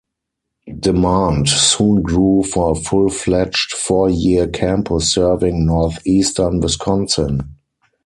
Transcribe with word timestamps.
Demand 0.79 1.47
soon 1.47 2.01
grew 2.01 2.41
for 2.41 2.71
a 2.71 2.75
full-fledged 2.75 3.73
four-year 3.73 4.47
campus 4.47 5.13
serving 5.13 5.67
northeastern 5.67 6.59
Wisconsin. 6.59 7.57